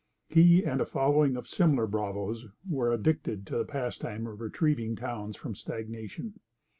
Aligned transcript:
He 0.29 0.65
and 0.65 0.81
a 0.81 0.85
following 0.87 1.37
of 1.37 1.47
similar 1.47 1.85
bravoes 1.85 2.47
were 2.67 2.91
addicted 2.91 3.45
to 3.45 3.57
the 3.59 3.65
pastime 3.65 4.25
of 4.25 4.41
retrieving 4.41 4.95
towns 4.95 5.35
from 5.37 5.53
stagnation. 5.53 6.39